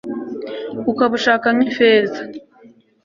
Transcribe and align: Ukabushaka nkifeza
Ukabushaka 0.91 1.47
nkifeza 1.55 2.21